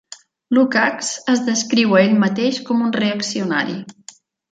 [0.57, 3.77] Lukacs es descriu a ell mateix com un reaccionari.